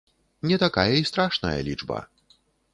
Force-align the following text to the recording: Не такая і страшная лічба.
Не 0.51 0.57
такая 0.63 0.87
і 1.01 1.05
страшная 1.11 1.55
лічба. 1.71 2.03